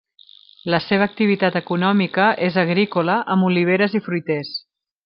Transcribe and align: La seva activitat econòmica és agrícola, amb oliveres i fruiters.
La 0.73 0.79
seva 0.85 1.07
activitat 1.09 1.59
econòmica 1.61 2.27
és 2.49 2.59
agrícola, 2.65 3.21
amb 3.37 3.51
oliveres 3.53 3.99
i 4.01 4.07
fruiters. 4.09 4.57